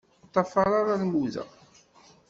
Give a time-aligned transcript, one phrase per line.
[0.23, 1.45] Ur ṭṭafar ara lmuḍa.